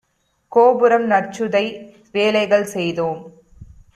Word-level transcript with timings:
கோபுரம் 0.51 1.05
நற்சுதை 1.07 1.65
வேலைகள் 2.11 2.65
செய்தோம் 2.65 3.21